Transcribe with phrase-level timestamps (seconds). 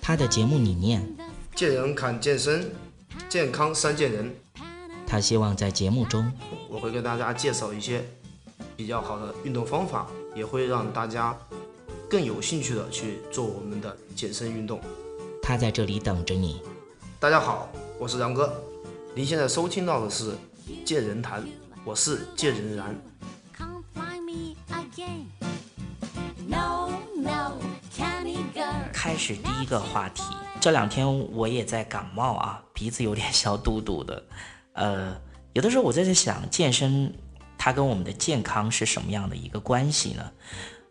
[0.00, 1.06] 他的节目理念：
[1.54, 2.70] 见人看健身，
[3.28, 4.34] 健康三见人。
[5.06, 6.32] 他希望在节目中，
[6.68, 8.02] 我会跟大家介绍一些
[8.76, 11.36] 比较好的运动方法，也会让大家
[12.08, 14.80] 更有兴趣的去做我们的健身运动。
[15.42, 16.62] 他在这里等着你。
[17.20, 18.62] 大家好，我是杨哥，
[19.14, 20.32] 您现在收听到的是
[20.84, 21.42] 《见人谈》，
[21.84, 22.94] 我是见人然。
[28.92, 30.22] 开始第一个话题，
[30.60, 34.22] 这两天我也在感冒啊，鼻子有点小堵堵的。
[34.74, 35.20] 呃，
[35.54, 37.12] 有的时候我在在想，健身
[37.56, 40.32] 它跟我们的健康是什么样的一个关系呢？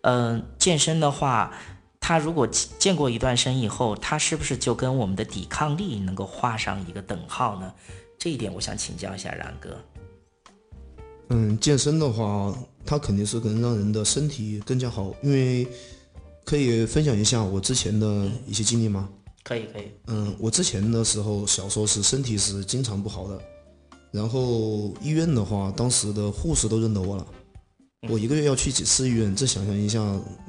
[0.01, 1.53] 嗯，健身的话，
[1.99, 7.73] 它如果健过一段身以后，它是不是就跟我们的抵抗力能够画上一个等号呢？
[8.17, 9.77] 这一点我想请教一下然哥。
[11.29, 12.53] 嗯，健身的话，
[12.85, 15.67] 它肯定是能让人的身体更加好，因为
[16.47, 19.09] 可以分享一下我之前的一些经历吗？
[19.43, 19.83] 可以，可以。
[20.05, 23.37] 嗯，我之前的时候，小时候是身体是经常不好的。
[24.11, 27.27] 然后医院的话，当时的护士都认得我了。
[28.09, 29.99] 我一个月要去几次医院，这想象一下，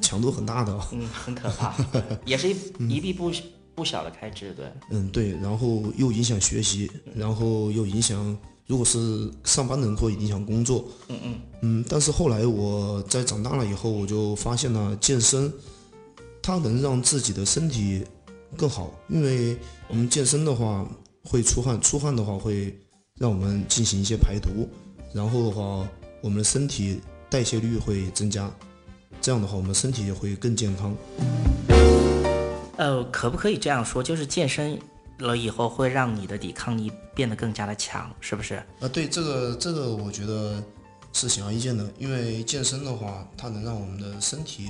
[0.01, 0.73] 强度很大的。
[0.93, 1.75] 嗯，很可怕，
[2.25, 2.57] 也是一
[2.89, 3.33] 一笔不
[3.75, 4.67] 不小的开支，对。
[4.93, 5.33] 嗯，对。
[5.43, 8.39] 然后又影响学习，然后又影响，
[8.69, 10.85] 如果是上班的人会影响工作。
[11.09, 11.35] 嗯嗯。
[11.63, 15.53] 嗯，但是后来我在长大了以后，我就发现了健身，
[16.49, 18.03] 它能让自己的身体
[18.57, 19.55] 更好，因为
[19.87, 20.89] 我们健身的话
[21.23, 22.75] 会出汗，出汗的话会。
[23.21, 24.69] 让我们进行一些排毒，
[25.13, 25.89] 然后的话，
[26.23, 28.49] 我们的身体代谢率会增加，
[29.21, 30.95] 这样的话，我们身体也会更健康。
[32.77, 34.79] 呃，可不可以这样说，就是健身
[35.19, 38.55] 了以后会让你的抵抗力变得更加的强，是不是？
[38.79, 40.63] 啊，对，这个这个我觉得
[41.13, 44.69] 是显而易见的，因为健身的话，它能让我们的身体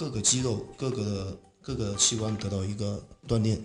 [0.00, 2.98] 各个肌肉、各个的各个器官得到一个
[3.28, 3.60] 锻炼。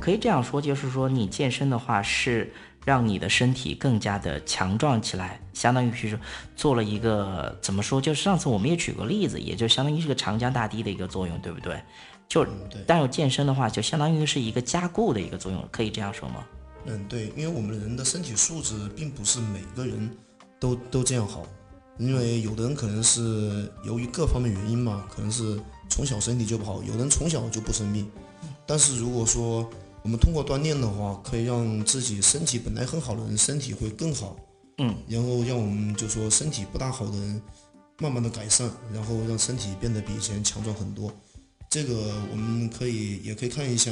[0.00, 2.52] 可以这样说，就是说你健身的话是
[2.84, 6.18] 让你的身体更加的强壮起来，相当于是
[6.56, 8.00] 做了一个怎么说？
[8.00, 11.80] 就是上次我们也举个例子，也就相当于是个长江大堤的一个作用，对不对？
[12.28, 12.44] 就
[12.88, 16.44] 但有健身的话，就相当于是一个加固的一个作用，可以这样说吗？
[16.86, 20.10] 嗯，对，因为我们人的身体素质并不是每个人
[20.58, 21.46] 都都这样好，
[21.98, 28.10] 因为有的人可能是由于各方面原因嘛，可能是从小身体就不好，有人从小就不生病，
[28.66, 29.68] 但是如果说
[30.02, 34.36] 我们通过锻炼的话，可以让自己身体本来很好的人身体会更好，
[34.78, 37.42] 嗯，然后让我们就说身体不大好的人
[37.98, 41.12] 慢慢的改善，然后让身体变得比以前强壮很多。
[41.68, 43.90] 这个我们可以也可以看一下，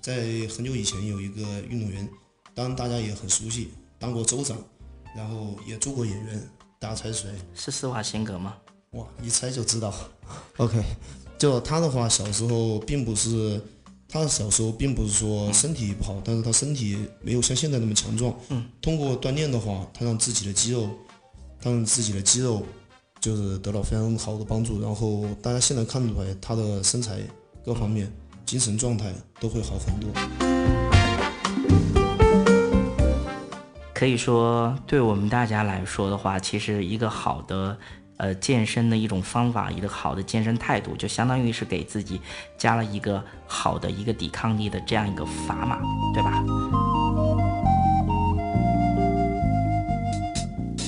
[0.00, 2.08] 在很久以前有一个运动员，
[2.54, 3.68] 当然大家也很熟悉，
[3.98, 4.56] 当过州长，
[5.16, 6.48] 然后也做过演员，
[6.82, 7.30] 大家猜谁？
[7.54, 8.56] 是施瓦辛格吗？
[8.94, 9.94] 哇，一猜就知道。
[10.56, 10.82] OK，
[11.38, 13.62] 就他的话，小时候并不是。
[14.08, 18.34] 他小时候并不是说身体不好，但是他身体没有像现在那么强壮。
[18.48, 20.90] 嗯，通过锻炼的话，他让自己的肌肉，
[21.62, 22.62] 他让自己的肌肉
[23.20, 24.82] 就是得到非常好的帮助。
[24.82, 27.20] 然后大家现在看出来，他的身材
[27.64, 28.12] 各方面、
[28.44, 30.91] 精神状态都会好很多。
[34.02, 37.78] 可以说，对我们大家来说的话，其实一个好的。
[38.16, 42.20] 呃，健身的一种方法，一个好的健身态度，就相当于是给自己
[42.58, 45.78] 加了一个好的一个抵抗力的这样一个砝码，
[46.12, 46.42] 对吧？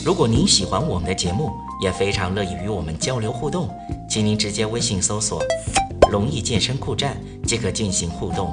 [0.05, 3.69] 如果您喜欢我们的节目，也非常乐意与我们交流互动，
[4.09, 5.41] 请您直接微信搜索
[6.11, 8.53] “龙易健身酷站”即可进行互动。